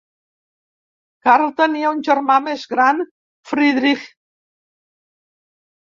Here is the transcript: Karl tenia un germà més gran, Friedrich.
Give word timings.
Karl 1.27 1.51
tenia 1.59 1.93
un 1.97 2.01
germà 2.09 2.39
més 2.47 2.65
gran, 2.73 3.05
Friedrich. 3.53 4.11